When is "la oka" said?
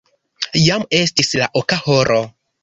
1.43-1.79